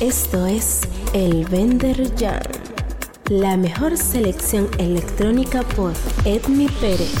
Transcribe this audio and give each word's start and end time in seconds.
Esto 0.00 0.46
es 0.46 0.80
El 1.12 1.44
Vender 1.44 2.10
Jam, 2.18 2.40
la 3.28 3.58
mejor 3.58 3.98
selección 3.98 4.66
electrónica 4.78 5.62
por 5.62 5.92
Edmi 6.24 6.68
Pérez. 6.80 7.12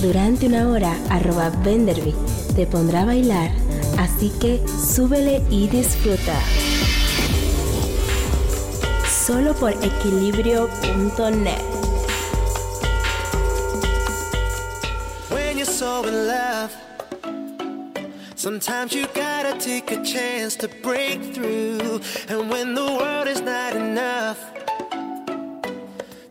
Durante 0.00 0.46
una 0.46 0.70
hora, 0.70 0.96
arroba 1.10 1.50
Venderby 1.62 2.14
te 2.56 2.66
pondrá 2.66 3.02
a 3.02 3.04
bailar, 3.04 3.50
así 3.98 4.32
que 4.40 4.62
súbele 4.66 5.42
y 5.50 5.68
disfruta. 5.68 6.40
Solo 9.06 9.52
por 9.52 9.72
equilibrio.net. 9.72 11.72
Sometimes 18.42 18.92
you 18.92 19.06
gotta 19.14 19.56
take 19.60 19.92
a 19.92 20.02
chance 20.02 20.56
to 20.56 20.66
break 20.82 21.22
through. 21.32 22.00
And 22.26 22.50
when 22.50 22.74
the 22.74 22.84
world 22.84 23.28
is 23.28 23.40
not 23.40 23.76
enough, 23.76 24.36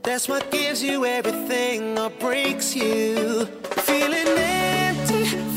that's 0.03 0.27
what 0.27 0.51
gives 0.51 0.83
you 0.83 1.05
everything 1.05 1.97
or 1.97 2.09
breaks 2.09 2.75
you. 2.75 3.45
Feeling 3.85 4.27
empty 4.27 5.50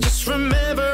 Just 0.00 0.26
remember 0.28 0.87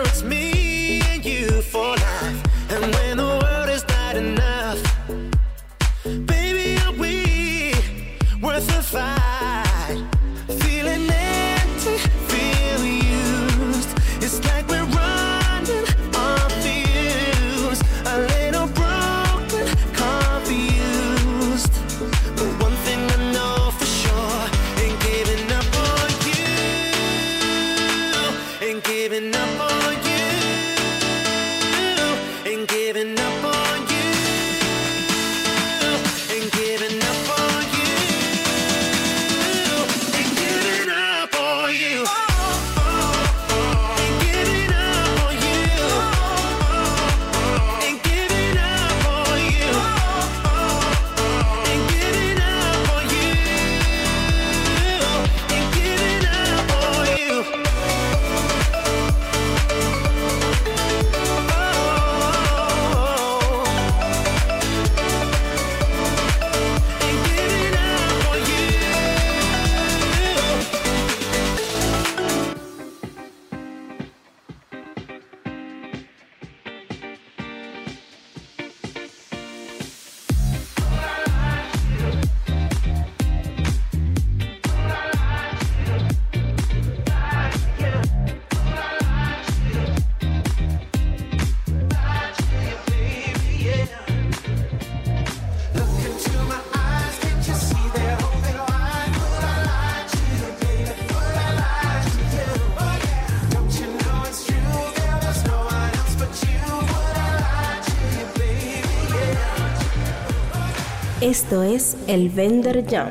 Esto 111.24 111.62
es 111.62 111.96
el 112.07 112.29
Vendor 112.29 112.85
Jam. 112.86 113.08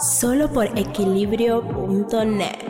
Solo 0.00 0.52
por 0.52 0.66
equilibrio.net. 0.76 2.63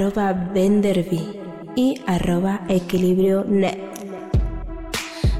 arroba 0.00 0.32
Benderby 0.32 1.38
y 1.76 2.00
arroba 2.06 2.62
Equilibrio 2.68 3.44
Net. 3.44 3.78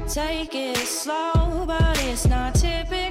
Take 0.07 0.53
it 0.53 0.77
slow, 0.77 1.65
but 1.65 1.97
it's 2.03 2.27
not 2.27 2.63
instinct 2.63 3.10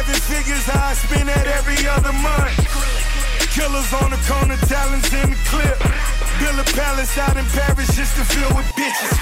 Seven 0.00 0.20
figures, 0.32 0.64
I 0.72 0.96
spend 0.96 1.28
that 1.28 1.44
every 1.44 1.76
other 1.84 2.16
month. 2.24 2.56
Killers 3.52 3.92
on 4.00 4.08
the 4.08 4.16
corner, 4.24 4.56
talents 4.64 5.12
in 5.12 5.28
the 5.28 5.36
clip. 5.44 5.76
Build 6.40 6.56
a 6.56 6.64
palace 6.72 7.20
out 7.20 7.36
in 7.36 7.44
Paris 7.52 7.92
just 7.92 8.16
to 8.16 8.24
fill 8.24 8.48
with 8.56 8.64
bitches. 8.80 9.12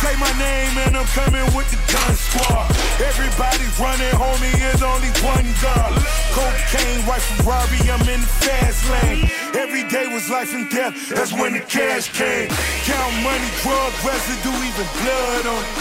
Say 0.00 0.16
my 0.16 0.32
name 0.40 0.72
and 0.88 0.96
I'm 0.96 1.04
coming 1.12 1.44
with 1.52 1.68
the 1.68 1.76
gun 1.84 2.16
squad. 2.16 2.64
Everybody 3.04 3.60
running, 3.76 4.16
homie, 4.16 4.56
is 4.72 4.80
only 4.80 5.12
one 5.20 5.44
gun. 5.60 6.00
Cocaine, 6.32 7.04
white 7.04 7.20
Ferrari, 7.36 7.92
I'm 7.92 8.00
in 8.08 8.24
the 8.24 8.32
fast 8.40 8.88
lane. 8.88 9.28
Every 9.52 9.84
day 9.92 10.08
was 10.08 10.32
life 10.32 10.56
and 10.56 10.64
death, 10.72 10.96
that's 11.12 11.36
when 11.36 11.52
the 11.52 11.60
cash 11.60 12.08
came. 12.08 12.48
Count 12.88 13.12
money, 13.20 13.52
drug 13.60 13.92
residue, 14.00 14.56
even 14.64 14.88
blood 14.96 15.44
on 15.44 15.60
it. 15.60 15.76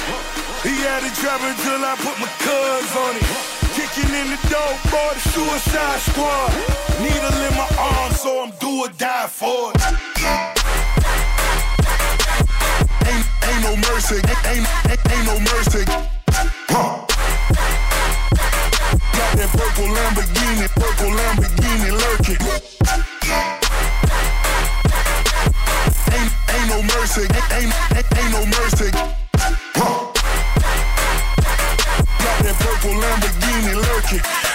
He 0.67 0.75
had 0.83 1.07
it 1.07 1.15
driving 1.23 1.55
till 1.63 1.79
I 1.87 1.95
put 2.03 2.19
my 2.19 2.27
cuz 2.43 2.91
on 2.99 3.15
it. 3.15 3.50
Kicking 3.73 4.13
in 4.13 4.27
the 4.31 4.39
door, 4.49 4.73
boy, 4.91 5.13
the 5.13 5.19
suicide 5.31 5.99
squad. 6.01 6.51
Needle 6.99 7.39
in 7.47 7.55
my 7.55 7.67
arm, 7.79 8.11
so 8.11 8.43
I'm 8.43 8.51
do 8.59 8.83
or 8.83 8.89
die 8.97 9.27
for 9.27 9.71
it. 9.71 9.81
Ain't, 13.07 13.25
ain't 13.47 13.63
no 13.63 13.77
mercy, 13.87 14.15
ain't, 14.15 14.67
ain't, 14.67 14.67
ain't 15.11 15.25
no 15.25 15.39
mercy. 15.39 15.85
Huh. 16.67 17.07
Got 19.15 19.31
that 19.39 19.49
purple 19.55 19.87
Lamborghini, 19.87 20.67
purple 20.75 21.11
Lamborghini 21.15 21.91
lurking. 21.95 22.43
Ain't, 26.11 26.33
ain't 26.51 26.67
no 26.67 26.83
mercy, 26.83 27.21
ain't, 27.21 27.51
ain't, 27.55 28.17
ain't 28.17 28.31
no 28.31 28.45
mercy. 28.45 29.20
Lamborghini 34.01 34.21
lurking. 34.21 34.50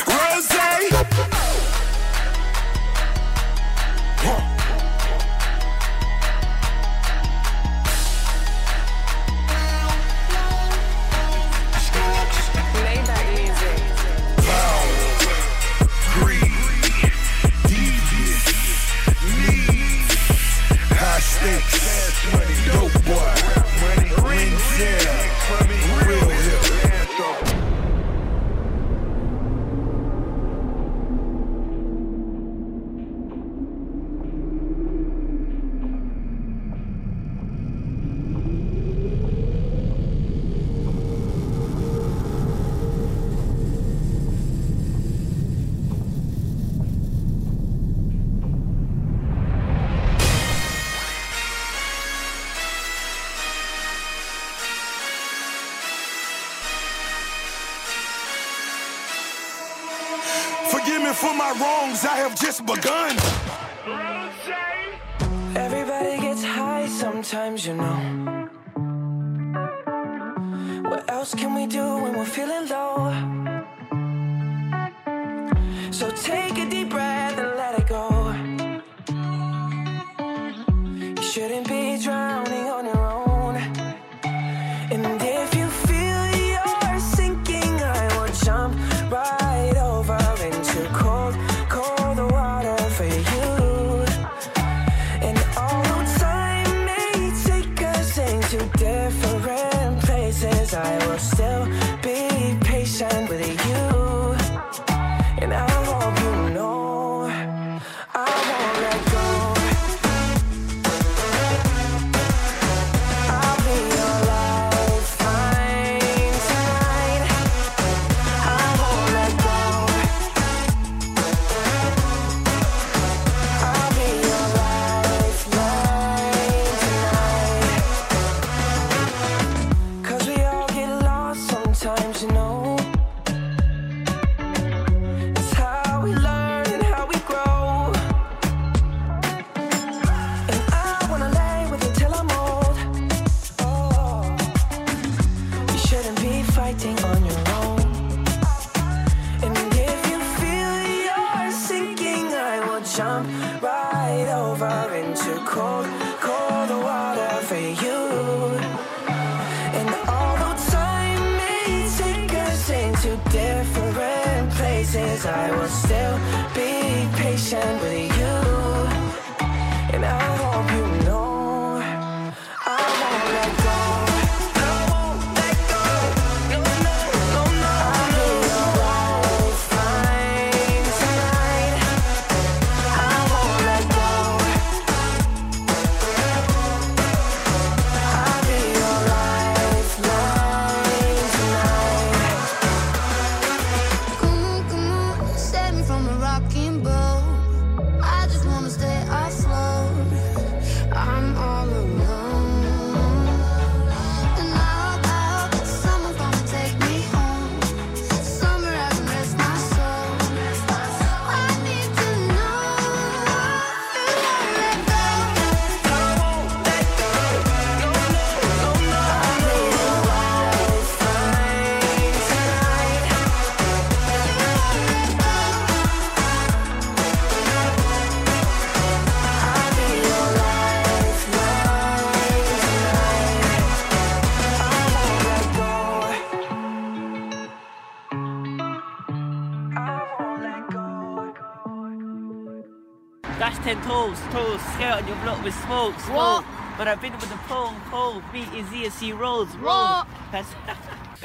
Dash 243.66 243.74
10 243.74 243.84
toes, 243.84 244.20
toes, 244.30 244.60
scare 244.74 244.92
on 244.94 245.08
your 245.08 245.16
block 245.16 245.42
with 245.42 245.52
smoke, 245.64 245.98
smoke. 245.98 246.44
But 246.78 246.86
I've 246.86 247.00
been 247.00 247.12
with 247.14 247.28
the 247.28 247.36
pole, 247.48 247.72
pole, 247.90 248.22
beat 248.32 248.46
easy 248.54 248.86
as 248.86 248.94
C 248.94 249.12
rolls, 249.12 249.48
roll. 249.56 250.04
That's 250.30 250.54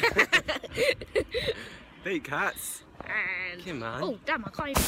Big 2.04 2.24
cats. 2.24 2.82
And 3.06 3.64
Come 3.64 3.84
on. 3.84 4.04
oh 4.04 4.18
damn, 4.26 4.44
I 4.44 4.50
can't 4.50 4.70
even. 4.70 4.82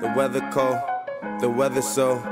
The 0.00 0.12
weather 0.16 0.48
cold, 0.52 0.78
the 1.40 1.50
weather 1.50 1.82
so 1.82 2.22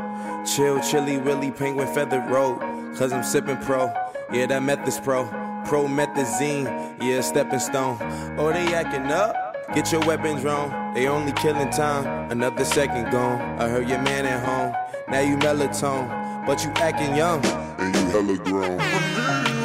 chill, 0.55 0.79
chilly, 0.81 1.19
willy, 1.19 1.51
penguin 1.51 1.93
feathered 1.93 2.31
road. 2.31 2.74
Cause 2.97 3.13
I'm 3.13 3.25
sipping 3.25 3.57
pro, 3.57 3.93
yeah, 4.33 4.47
that 4.47 4.63
meth 4.63 4.87
is 4.87 5.01
pro. 5.01 5.27
Pro 5.67 5.89
methazine, 5.89 6.65
yeah, 7.03 7.21
stepping 7.23 7.59
stone. 7.59 7.99
Oh, 8.39 8.53
they 8.53 8.73
acting 8.73 9.11
up? 9.11 9.35
Get 9.75 9.91
your 9.91 10.01
weapons 10.03 10.45
wrong. 10.45 10.95
They 10.95 11.09
only 11.09 11.33
killing 11.33 11.71
time, 11.71 12.31
another 12.31 12.65
second 12.65 13.11
gone. 13.11 13.41
I 13.59 13.69
heard 13.69 13.89
your 13.89 14.01
man 14.01 14.27
at 14.27 14.45
home, 14.45 14.73
now 15.09 15.21
you 15.21 15.37
melatonin, 15.39 16.47
but 16.47 16.63
you 16.63 16.71
acting 16.77 17.17
young. 17.17 17.45
And 17.79 17.95
you 17.97 18.07
hella 18.11 18.37
grown. 18.39 19.64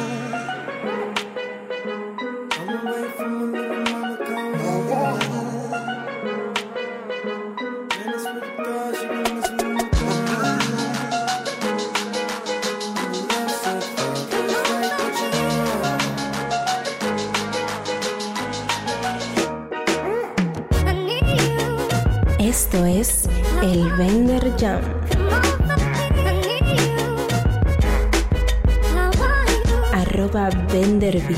Arroba 29.92 30.50
Venderby 30.72 31.36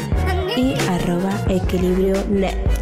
y 0.57 0.75
arroba 0.88 1.33
Equilibrio 1.48 2.25
Net. 2.29 2.82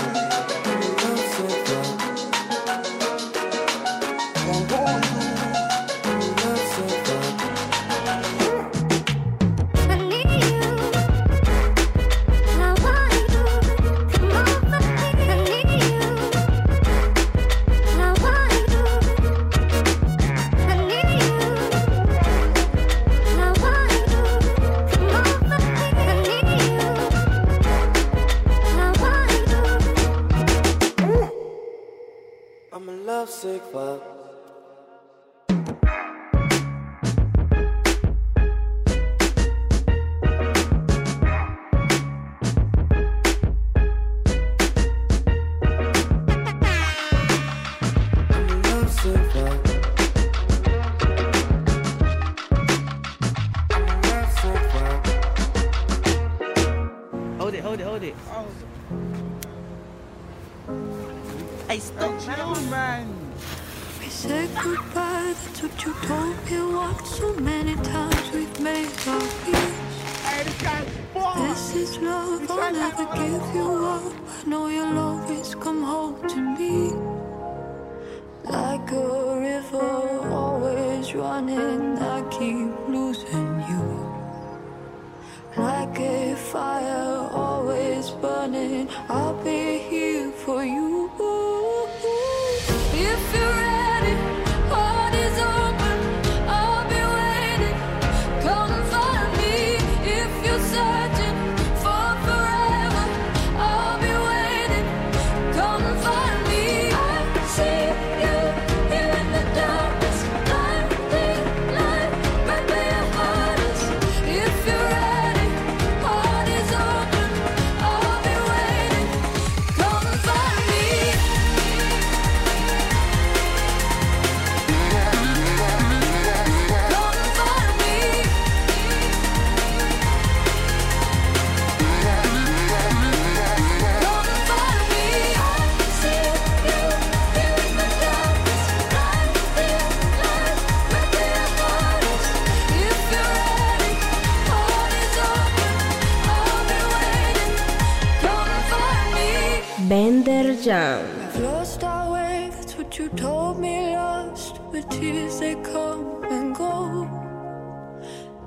you 152.97 153.07
told 153.09 153.59
me 153.59 153.95
lost 153.95 154.59
with 154.71 154.87
tears 154.89 155.39
they 155.39 155.55
come 155.55 156.23
and 156.25 156.53
go. 156.53 157.07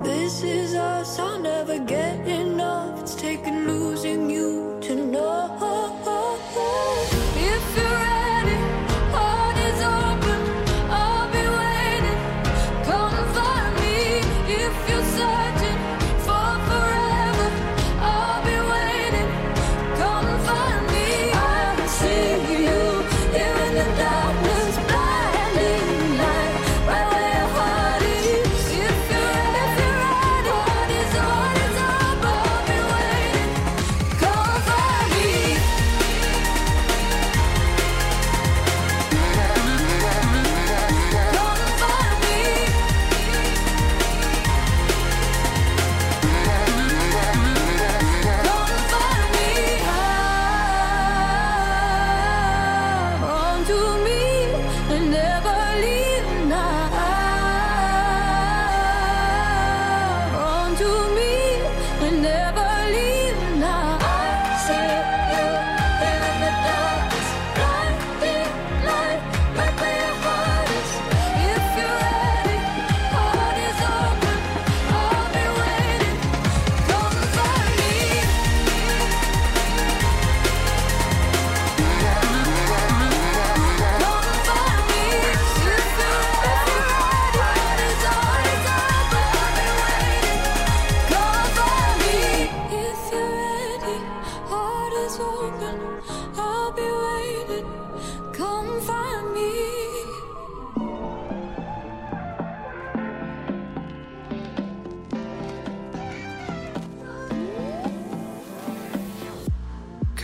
This 0.01 0.43
is 0.43 0.75
us, 0.75 1.17
I'll 1.17 1.39
never 1.39 1.79
get 1.79 2.27
enough. 2.27 3.01
It's 3.01 3.15
taken 3.15 3.65
losing 3.65 4.29
you 4.29 4.77
to 4.81 4.95
know. 4.95 5.44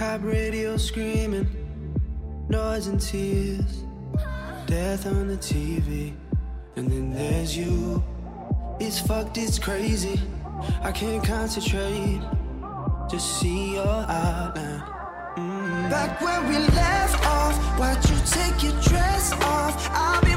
cop 0.02 0.24
radio 0.24 0.78
screaming, 0.78 1.48
noise 2.50 2.88
and 2.88 3.00
tears, 3.00 3.84
death 4.66 5.06
on 5.06 5.28
the 5.28 5.38
TV. 5.38 6.16
And 6.76 6.90
then 6.90 7.14
there's 7.14 7.56
you. 7.56 8.04
It's 8.80 9.00
fucked, 9.00 9.38
it's 9.38 9.60
crazy. 9.60 10.20
I 10.82 10.92
can't 10.92 11.24
concentrate. 11.24 12.20
Just 13.12 13.40
see 13.40 13.74
your 13.76 13.86
outline. 13.86 14.82
Mm. 15.38 15.90
Back 15.92 16.20
where 16.20 16.42
we 16.50 16.58
left 16.58 17.24
off, 17.24 17.56
why'd 17.78 18.04
you 18.10 18.18
take 18.26 18.64
your 18.64 18.82
dress 18.82 19.34
off? 19.34 19.88
I'll 19.92 20.22
be 20.24 20.31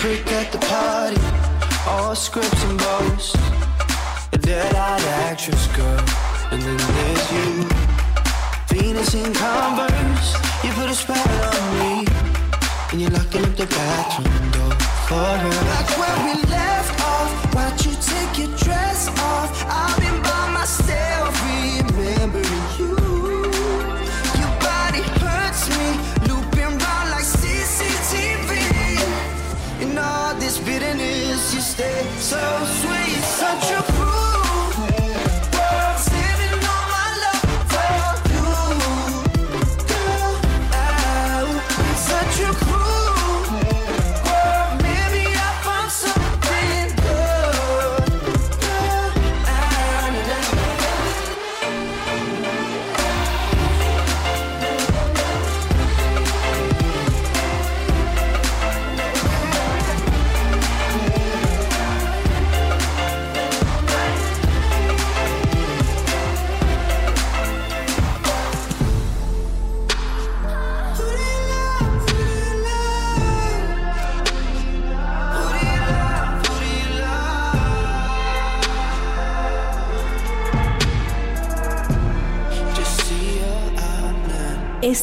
prick 0.00 0.32
at 0.32 0.50
the 0.50 0.58
party. 0.72 1.20
All 1.86 2.14
scripts 2.14 2.64
and 2.64 2.78
bows. 2.78 3.34
A 4.32 4.38
dead-eyed 4.38 5.04
actress 5.28 5.66
girl. 5.76 6.04
And 6.52 6.60
then 6.62 6.80
there's 6.96 7.26
you. 7.36 7.50
Venus 8.72 9.12
in 9.14 9.30
Converse. 9.34 10.28
You 10.64 10.70
put 10.72 10.88
a 10.88 10.94
spell 10.94 11.30
on 11.52 11.64
me. 11.78 12.06
And 12.90 13.00
you're 13.02 13.10
locking 13.10 13.44
up 13.44 13.54
the 13.56 13.66
bathroom 13.66 14.50
door 14.56 14.74
for 15.08 15.30
her. 15.42 15.56
Like 15.74 15.92
where 16.00 16.18
we 16.26 16.34
left 16.48 16.96
off. 17.12 17.54
Why'd 17.54 17.84
you 17.84 17.94
take 18.00 18.32
your 18.38 18.56
dress? 18.56 18.89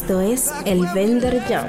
Esto 0.07 0.21
es 0.21 0.49
El 0.63 0.85
Vender 0.93 1.45
Young. 1.49 1.67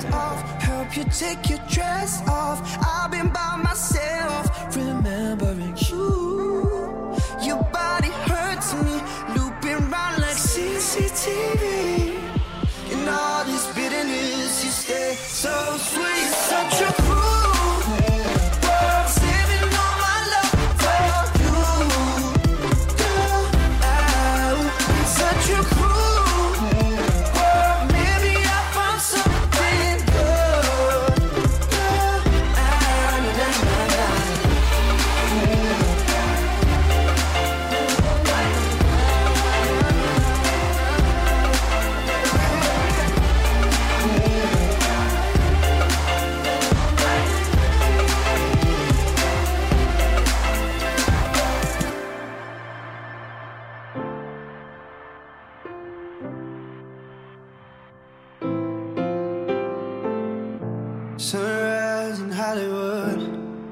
eyes 61.99 62.21
in 62.21 62.31
Hollywood. 62.31 63.21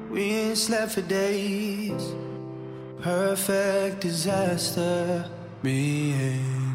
We 0.09 0.23
ain't 0.23 0.57
slept 0.57 0.93
for 0.93 1.01
days. 1.01 2.03
Perfect 3.01 4.01
disaster. 4.01 5.29
Me 5.63 6.11
and 6.13 6.66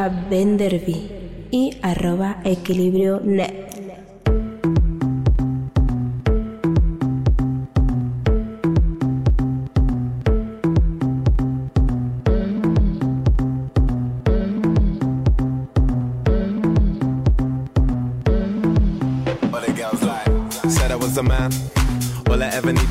arroba 0.00 0.28
Benderby 0.30 1.10
y 1.50 1.76
arroba 1.82 2.40
equilibrio 2.44 3.20
net. 3.20 3.66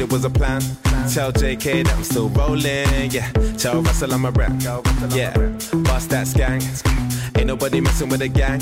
was 0.10 0.26
a 0.26 0.30
plan. 0.30 0.60
Tell 1.14 1.32
JK 1.32 1.84
that 1.86 1.94
I'm 1.96 2.04
still 2.04 2.30
rolling. 2.30 3.12
Yeah, 3.12 3.32
tell 3.58 3.82
Russell 3.82 4.14
I'm 4.14 4.26
a. 4.26 4.60
Yeah, 5.12 5.34
bust 5.84 6.10
that 6.10 6.26
skank. 6.26 6.99
Ain't 7.40 7.48
nobody 7.48 7.80
messing 7.80 8.10
with 8.10 8.22
a 8.22 8.28
gang. 8.28 8.60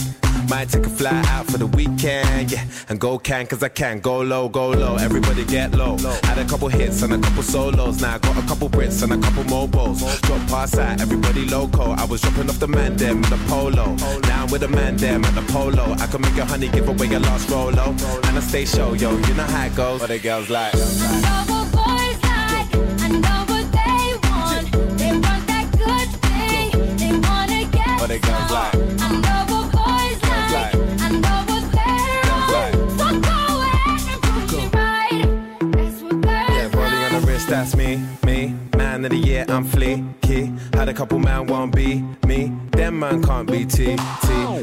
Might 0.47 0.69
take 0.69 0.85
a 0.85 0.89
fly 0.89 1.23
out 1.29 1.47
for 1.47 1.57
the 1.57 1.65
weekend, 1.65 2.51
yeah. 2.51 2.63
And 2.89 2.99
go 2.99 3.17
can, 3.17 3.47
cause 3.47 3.63
I 3.63 3.69
can. 3.69 3.99
Go 4.01 4.19
low, 4.19 4.47
go 4.49 4.69
low, 4.69 4.97
everybody 4.97 5.43
get 5.45 5.71
low. 5.71 5.97
Had 5.97 6.37
a 6.37 6.45
couple 6.45 6.67
hits 6.67 7.01
and 7.01 7.11
a 7.11 7.17
couple 7.17 7.41
solos. 7.41 7.99
Now 8.03 8.13
I 8.13 8.19
got 8.19 8.37
a 8.37 8.47
couple 8.47 8.69
Brits 8.69 9.01
and 9.01 9.13
a 9.13 9.17
couple 9.17 9.45
mobiles. 9.45 10.21
Drop 10.21 10.47
pass 10.47 10.77
out, 10.77 11.01
everybody 11.01 11.45
loco. 11.47 11.93
I 11.93 12.05
was 12.05 12.21
dropping 12.21 12.51
off 12.51 12.59
the 12.59 12.67
man 12.67 12.95
them 12.95 13.23
at 13.23 13.31
the 13.31 13.37
polo. 13.49 13.95
Now 14.27 14.43
I'm 14.43 14.51
with 14.51 14.61
the 14.61 14.67
man 14.67 14.95
them 14.95 15.25
at 15.25 15.33
the 15.33 15.41
polo. 15.51 15.93
I 15.93 16.05
can 16.05 16.21
make 16.21 16.37
a 16.37 16.45
honey 16.45 16.69
give 16.69 16.87
away 16.87 17.07
your 17.07 17.21
last 17.21 17.49
rolo. 17.49 17.95
And 18.27 18.37
I 18.37 18.41
stay 18.41 18.65
show, 18.65 18.93
yo, 18.93 19.17
you 19.17 19.33
know 19.33 19.43
how 19.43 19.65
it 19.65 19.75
goes. 19.75 20.01
But 20.01 20.09
the 20.09 20.19
girls 20.19 20.51
like. 20.51 21.56
That's 37.47 37.75
me, 37.75 38.03
me. 38.25 38.76
Man 38.97 39.05
of 39.05 39.11
the 39.11 39.27
year, 39.27 39.45
I'm 39.47 39.63
fleeky. 39.63 40.73
Had 40.73 40.89
a 40.89 40.93
couple 40.93 41.19
man 41.19 41.45
won't 41.45 41.75
be 41.75 42.01
me. 42.25 42.51
Them 42.71 42.97
man 42.97 43.21
can't 43.21 43.47
be 43.47 43.63
T, 43.63 43.95
T. 43.95 43.97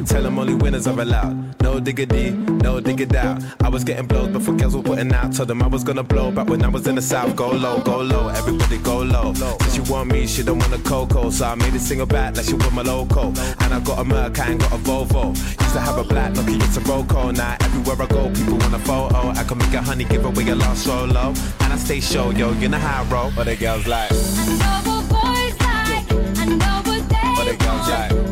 Tell 0.07 0.23
them 0.25 0.41
only 0.41 0.55
winners 0.55 0.89
are 0.89 1.01
allowed. 1.01 1.63
No 1.63 1.79
diggity, 1.79 2.31
no 2.31 2.81
diggity 2.81 3.17
out. 3.17 3.41
I 3.61 3.69
was 3.69 3.85
getting 3.85 4.07
blows 4.07 4.31
before 4.31 4.55
girls 4.55 4.75
were 4.75 4.83
putting 4.83 5.13
out. 5.13 5.33
Told 5.35 5.49
them 5.49 5.63
I 5.63 5.69
was 5.69 5.85
gonna 5.85 6.03
blow 6.03 6.33
back 6.33 6.49
when 6.49 6.65
I 6.65 6.69
was 6.69 6.89
in 6.89 6.97
the 6.97 7.03
south. 7.03 7.37
Go 7.37 7.53
low, 7.53 7.81
go 7.83 7.99
low, 7.99 8.27
everybody 8.27 8.79
go 8.79 9.03
low. 9.03 9.35
Since 9.35 9.77
you 9.77 9.85
want 9.85 10.11
me, 10.11 10.27
she 10.27 10.43
don't 10.43 10.59
want 10.59 10.75
a 10.75 10.79
cocoa. 10.79 11.31
So 11.31 11.47
I 11.47 11.55
made 11.55 11.75
a 11.75 11.79
single 11.79 12.07
back 12.07 12.37
like 12.37 12.47
she 12.47 12.55
want 12.55 12.73
my 12.73 12.83
loco. 12.83 13.29
And 13.29 13.73
I 13.73 13.79
got 13.85 14.01
a 14.01 14.05
Merc, 14.05 14.37
I 14.41 14.51
ain't 14.51 14.61
got 14.61 14.73
a 14.73 14.79
Volvo. 14.79 15.29
Used 15.29 15.75
to 15.75 15.81
have 15.81 15.97
a 15.97 16.03
black 16.03 16.33
Nokia, 16.33 16.57
it's 16.57 16.77
a 16.77 16.81
Roco. 16.81 17.33
Now 17.37 17.57
everywhere 17.61 18.03
I 18.03 18.07
go, 18.07 18.31
people 18.31 18.59
want 18.59 18.75
a 18.75 18.81
photo. 18.81 19.29
I 19.29 19.45
can 19.45 19.59
make 19.59 19.75
a 19.75 19.81
honey, 19.81 20.05
give 20.05 20.25
away 20.25 20.49
a 20.49 20.57
lost 20.57 20.85
solo. 20.85 21.33
And 21.61 21.73
I 21.73 21.77
stay 21.77 22.01
show, 22.01 22.31
yo, 22.31 22.53
you 22.55 22.69
know 22.69 22.79
how 22.79 23.05
I 23.05 23.07
roll. 23.07 23.31
But 23.37 23.45
the 23.45 23.55
girls 23.55 23.87
like. 23.87 24.24
I 24.27 24.45
know 24.61 24.77
what 24.89 25.03
boys 25.09 25.57
like. 25.61 26.07
I 26.39 26.45
know 26.47 26.83
what 26.89 27.03
they 27.09 27.35
But 27.37 27.45
the 27.47 27.57
girls 27.65 27.89
like. 27.89 28.11
They 28.11 28.17
want 28.17 28.24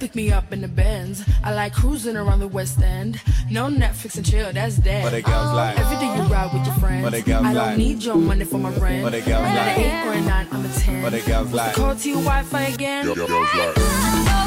pick 0.00 0.14
me 0.14 0.32
up 0.32 0.50
in 0.50 0.62
the 0.62 0.68
Benz. 0.68 1.22
I 1.44 1.52
like 1.52 1.74
cruising 1.74 2.16
around 2.16 2.40
the 2.40 2.48
West 2.48 2.80
End. 2.80 3.20
No 3.50 3.66
Netflix 3.68 4.16
and 4.16 4.24
chill, 4.24 4.50
that's 4.52 4.76
dead. 4.76 5.04
But 5.04 5.10
the 5.10 5.20
girls 5.20 5.48
oh, 5.52 5.56
like. 5.56 5.78
Every 5.78 5.98
day 5.98 6.16
you 6.16 6.22
ride 6.22 6.52
with 6.54 6.66
your 6.66 6.74
friends. 6.76 7.04
But 7.04 7.12
the 7.12 7.22
girls 7.22 7.44
I 7.44 7.52
don't 7.52 7.66
like. 7.66 7.78
need 7.78 8.02
your 8.02 8.16
money 8.16 8.44
for 8.44 8.58
my 8.58 8.70
rent. 8.70 9.04
But 9.04 9.12
the 9.12 9.20
girls 9.20 9.44
I'm 9.44 9.54
like. 9.54 9.78
an 9.78 9.80
eight 9.80 10.08
or 10.08 10.12
a 10.12 10.20
nine, 10.22 10.48
I'm 10.50 10.64
a 10.64 10.68
ten. 10.72 11.02
But 11.02 11.12
the 11.12 11.20
girls 11.20 11.52
like. 11.52 11.74
Call 11.74 11.94
to 11.94 12.08
your 12.08 12.22
Wi-Fi 12.22 12.62
again. 12.62 13.02
I 13.02 13.14
know 13.14 13.26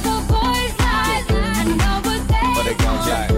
what 0.09 0.27
boys 0.27 0.79
like. 0.79 1.31
I 1.31 1.63
know 1.65 2.09
what 2.09 2.27
they 2.27 2.53
But 2.55 2.77
the 2.77 2.83
girls 2.83 3.07
like. 3.07 3.32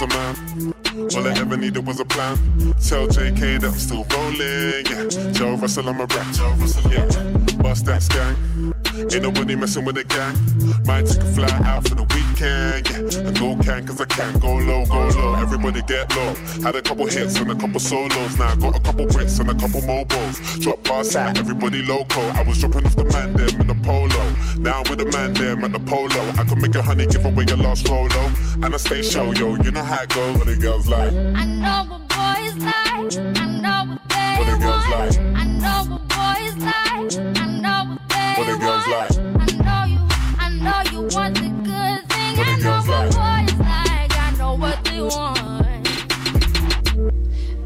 Was 0.00 0.02
a 0.02 0.06
man. 0.16 0.74
All 1.16 1.26
I 1.26 1.38
ever 1.38 1.56
needed 1.56 1.86
was 1.86 2.00
a 2.00 2.04
plan. 2.04 2.36
Tell 2.80 3.06
JK 3.06 3.60
that 3.60 3.64
I'm 3.64 3.78
still 3.78 4.04
rolling. 4.14 4.86
Yeah. 4.86 5.32
Joe 5.32 5.56
Russell, 5.56 5.88
I'm 5.88 6.00
a 6.00 6.06
rap. 6.06 6.34
Joe 6.34 6.50
Russell, 6.58 6.92
yeah. 6.92 7.53
Bust 7.64 7.86
that 7.86 8.06
gang. 8.10 8.74
Ain't 9.10 9.22
nobody 9.22 9.56
messing 9.56 9.86
with 9.86 9.94
the 9.94 10.04
gang. 10.04 10.36
Might 10.84 11.06
take 11.06 11.22
a 11.22 11.32
fly 11.32 11.48
out 11.64 11.88
for 11.88 11.94
the 11.94 12.04
weekend. 12.12 12.84
Yeah. 12.92 13.24
And 13.24 13.40
go 13.40 13.56
can, 13.56 13.86
cause 13.86 13.98
I 14.02 14.04
can't 14.04 14.38
Go 14.38 14.56
low, 14.56 14.84
go 14.84 15.08
low. 15.16 15.34
Everybody 15.36 15.80
get 15.88 16.14
low. 16.14 16.34
Had 16.62 16.76
a 16.76 16.82
couple 16.82 17.06
hits 17.06 17.40
and 17.40 17.50
a 17.50 17.54
couple 17.54 17.80
solos. 17.80 18.38
Now 18.38 18.52
I 18.52 18.56
got 18.56 18.76
a 18.76 18.80
couple 18.80 19.06
Brits 19.06 19.40
and 19.40 19.48
a 19.48 19.54
couple 19.54 19.80
mobiles. 19.80 20.58
Drop 20.58 20.84
pass 20.84 21.16
out, 21.16 21.38
everybody 21.38 21.80
loco. 21.80 22.20
I 22.36 22.42
was 22.42 22.58
dropping 22.60 22.84
off 22.84 22.96
the 22.96 23.04
man 23.04 23.32
them 23.32 23.58
in 23.62 23.66
the 23.66 23.78
polo. 23.82 24.24
Now 24.58 24.82
I'm 24.82 24.90
with 24.90 24.98
the 24.98 25.08
man 25.16 25.32
them 25.32 25.64
at 25.64 25.72
the 25.72 25.80
polo. 25.80 26.22
I 26.36 26.44
could 26.44 26.60
make 26.60 26.74
a 26.74 26.82
honey 26.82 27.06
give 27.06 27.24
away 27.24 27.46
your 27.48 27.56
last 27.56 27.88
rolo. 27.88 28.30
And 28.62 28.74
I 28.74 28.76
stay 28.76 29.00
show, 29.02 29.32
yo. 29.32 29.56
You 29.56 29.70
know 29.70 29.82
how 29.82 30.02
it 30.02 30.10
goes. 30.10 30.36
What 30.36 30.48
the 30.48 30.56
girls 30.56 30.86
like. 30.86 31.14
I 31.14 31.46
know 31.46 31.86
what 31.88 32.02
boys 32.12 32.62
like. 32.62 33.38
I 33.40 33.46
know 33.46 33.94
what 33.94 34.13
they 34.36 34.44
What 34.44 34.50
the 34.50 34.64
girls 34.64 34.86
like. 34.88 35.16
I 35.36 35.44
know 35.44 35.80
what 35.90 36.02
boys 36.08 36.56
like. 36.62 37.10
I 37.36 37.46
know 37.62 37.80
what 37.88 38.02
they 38.08 38.30
What 38.38 38.46
the 38.50 38.56
girls 38.64 38.86
like. 38.88 39.14
I 39.42 39.46
know 39.64 39.82
you. 39.94 40.02
I 40.38 40.48
know 40.64 40.80
you 40.92 41.00
want 41.14 41.34
the 41.36 41.50
good 41.70 42.00
thing. 42.10 42.32
What 42.36 42.48
I 42.48 42.56
know 42.56 42.80
what 42.80 42.88
like. 42.88 43.46
boys 43.48 43.54
like. 43.60 44.12
I 44.18 44.30
know 44.38 44.54
what 44.54 44.78
they 44.84 45.00
want. 45.00 45.84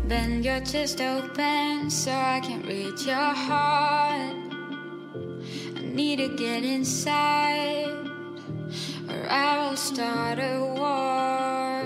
Bend 0.09 0.45
your 0.45 0.61
chest 0.61 1.01
open 1.01 1.91
so 1.91 2.13
I 2.13 2.41
can 2.41 2.63
reach 2.63 3.07
your 3.07 3.17
heart. 3.17 4.37
I 5.77 5.81
need 5.83 6.17
to 6.17 6.29
get 6.37 6.65
inside, 6.65 7.89
or 9.09 9.27
I 9.31 9.59
will 9.69 9.77
start 9.77 10.39
a 10.39 10.61
war. 10.77 11.78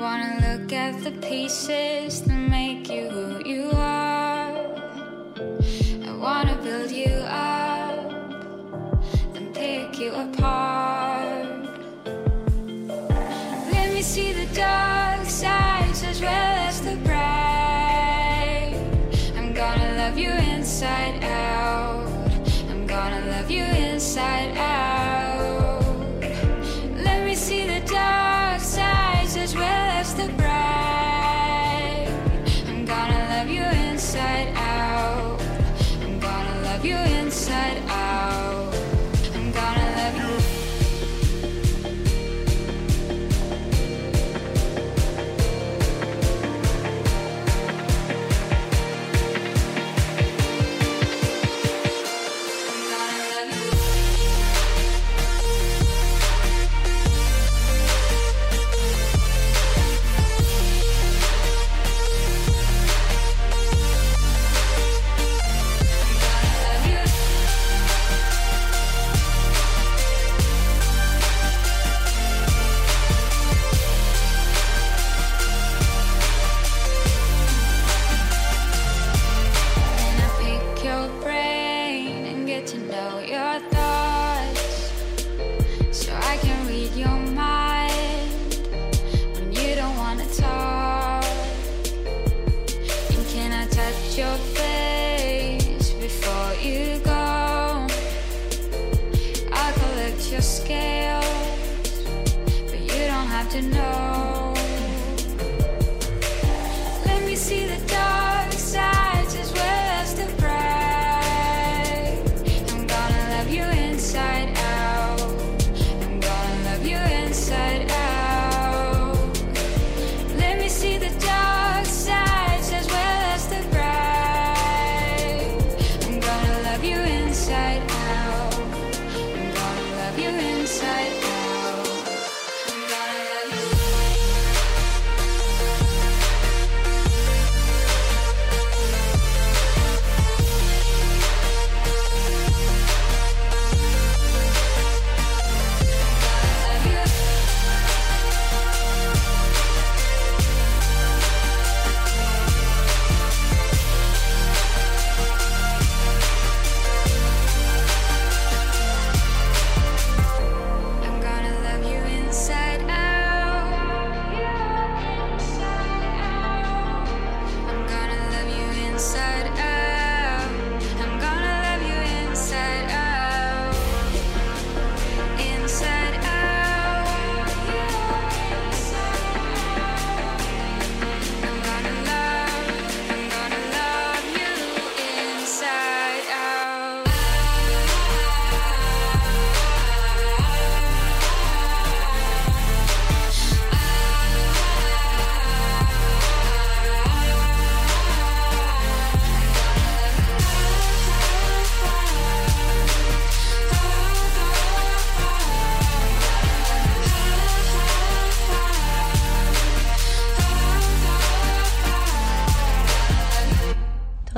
I 0.00 0.02
wanna 0.02 0.56
look 0.56 0.72
at 0.72 1.04
the 1.04 1.10
pieces 1.20 2.22
that 2.22 2.34
make 2.34 2.88
you 2.88 3.10
who 3.10 3.46
you 3.46 3.70
are. 3.74 4.56
I 6.08 6.12
wanna 6.16 6.56
build 6.62 6.90
you 6.90 7.12
up, 7.28 8.10
then 9.34 9.52
pick 9.52 10.00
you 10.00 10.12
apart. 10.12 11.19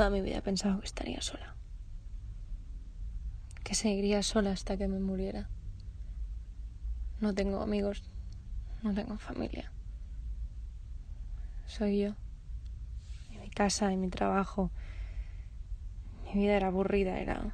Toda 0.03 0.11
mi 0.11 0.21
vida 0.21 0.39
he 0.39 0.41
pensado 0.41 0.81
que 0.81 0.85
estaría 0.85 1.21
sola. 1.21 1.55
Que 3.63 3.73
seguiría 3.73 4.21
sola 4.21 4.51
hasta 4.51 4.75
que 4.75 4.89
me 4.89 4.99
muriera. 4.99 5.47
No 7.21 7.33
tengo 7.33 7.61
amigos. 7.61 8.03
No 8.81 8.93
tengo 8.93 9.17
familia. 9.17 9.71
Soy 11.67 12.01
yo. 12.01 12.15
Y 13.31 13.37
mi 13.37 13.49
casa 13.49 13.93
y 13.93 13.95
mi 13.95 14.09
trabajo. 14.09 14.71
Mi 16.25 16.33
vida 16.33 16.57
era 16.57 16.67
aburrida, 16.67 17.21
era 17.21 17.53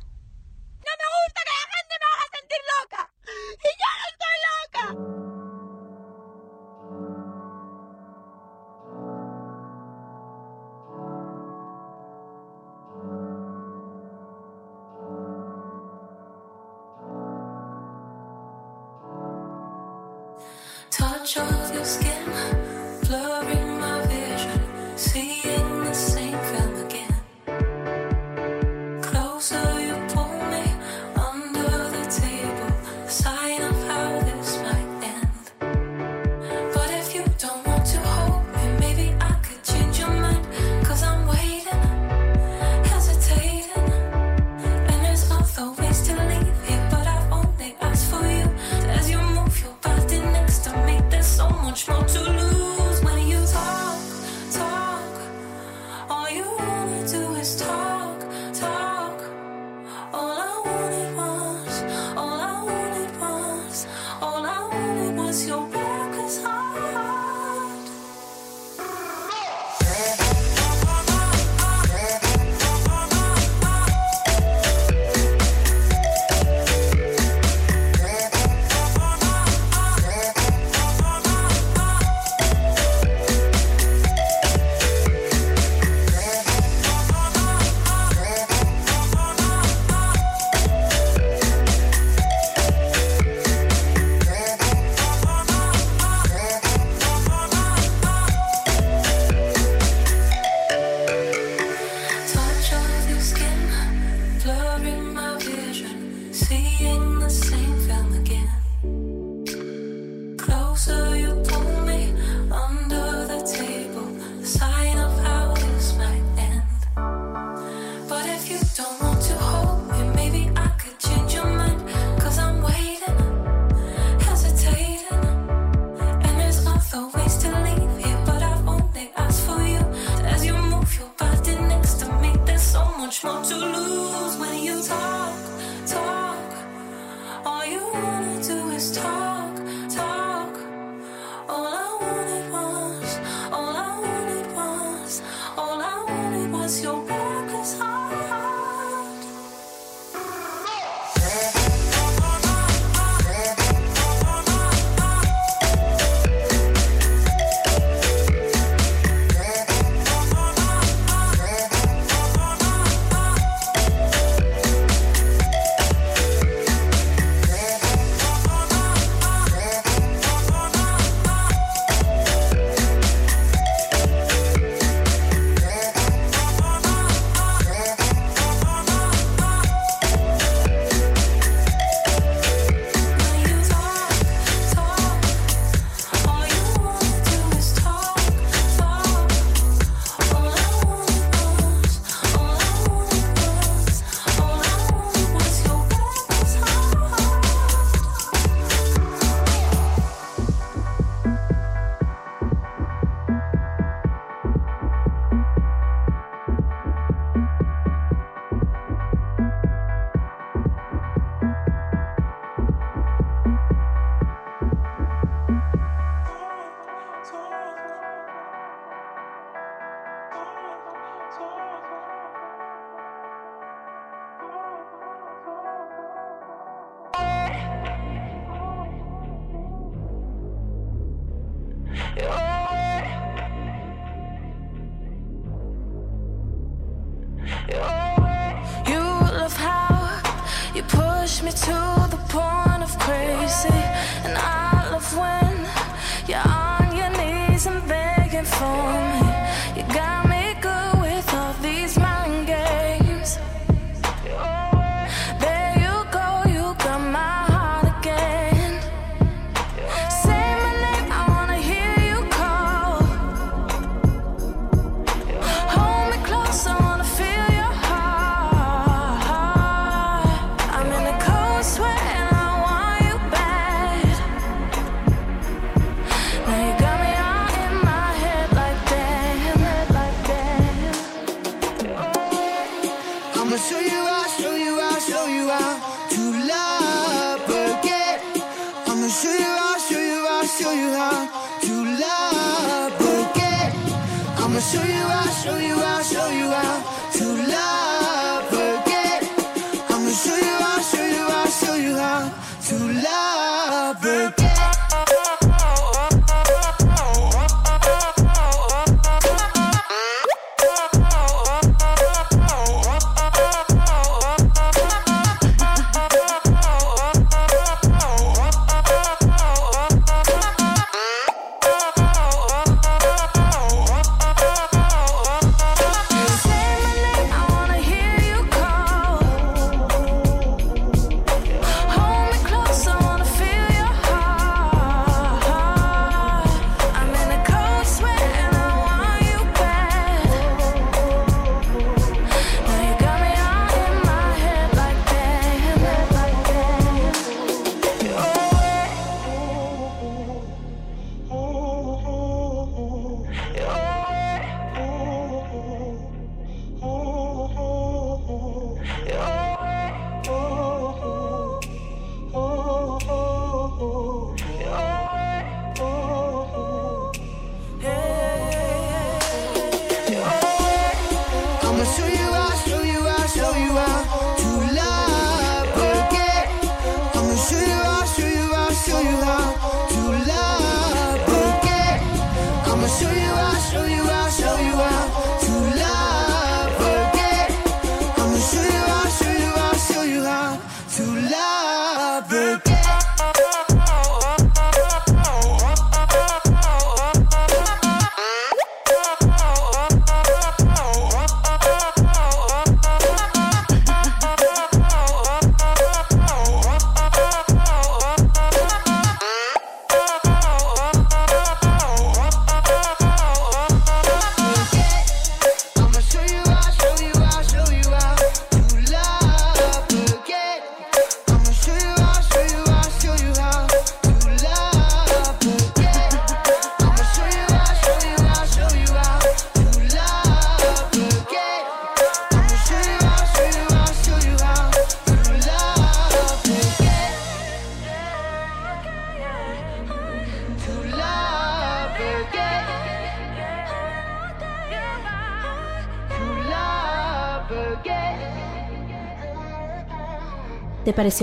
much 51.88 51.88
more 51.88 52.08
to 52.08 52.32
lose. 52.32 52.39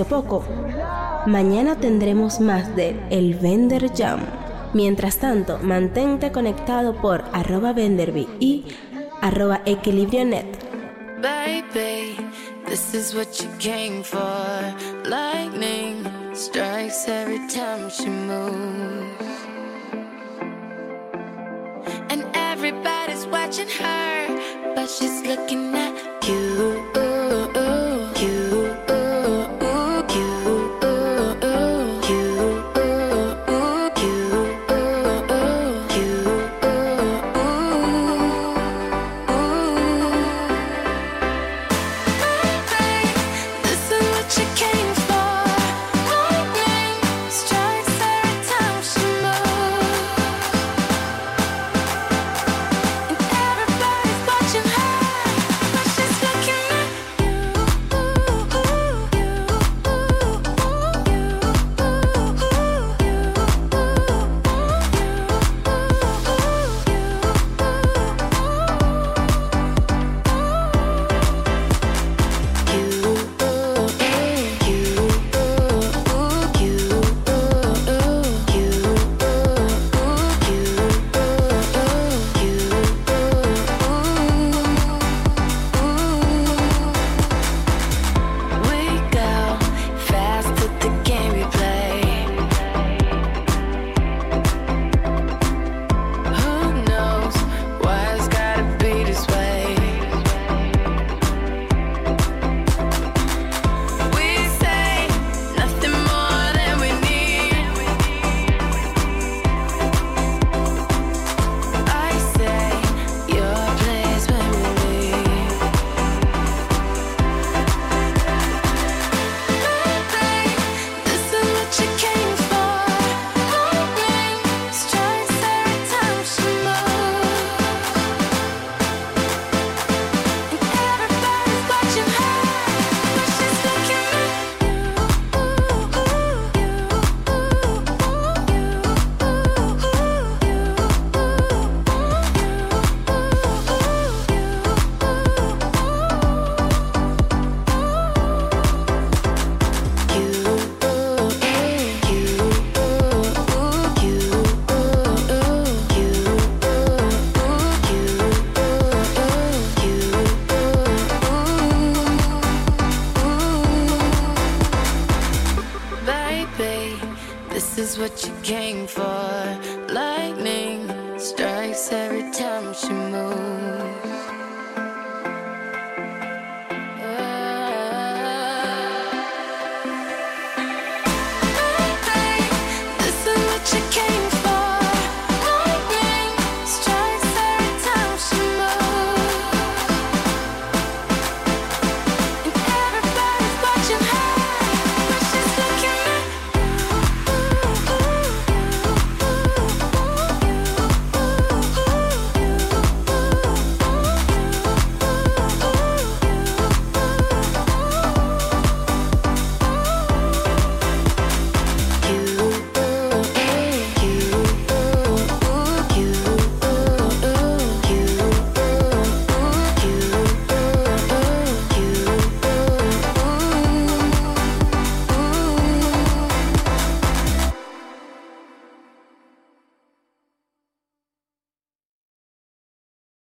poco, 0.04 0.44
mañana 1.26 1.76
tendremos 1.76 2.40
más 2.40 2.74
de 2.76 2.96
El 3.10 3.34
Vender 3.34 3.90
Jam. 3.96 4.20
Mientras 4.74 5.18
tanto, 5.18 5.58
mantente 5.62 6.32
conectado 6.32 6.94
por 6.94 7.24
arroba 7.32 7.72
Venderby 7.72 8.28
y 8.40 8.64
arroba 9.22 9.62
equilibrionet. 9.64 10.46
Baby, 11.22 12.16
this 12.68 12.94
is 12.94 13.14
what 13.14 13.40
you 13.40 13.48
came 13.58 14.02
for. 14.02 14.74
Lightning 15.08 16.04
strikes 16.34 17.08
every 17.08 17.40
time 17.48 17.88
she 17.90 18.08
moves. 18.08 19.06
And 22.10 22.24
everybody's 22.34 23.26
watching 23.26 23.68
her, 23.80 24.74
but 24.74 24.90
she's 24.90 25.22
looking 25.26 25.74
at 25.74 26.28
you. 26.28 26.75